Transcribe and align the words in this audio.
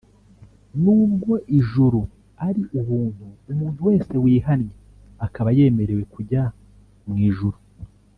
n’ubwo 0.81 1.33
ijuru 1.59 1.99
ari 2.47 2.61
ubuntu 2.79 3.25
umuntu 3.51 3.79
wese 3.89 4.13
wihannye 4.23 4.75
akaba 5.25 5.49
yemerewe 5.57 6.03
kujya 6.13 6.43
mw’ 7.07 7.17
ijuru 7.29 7.57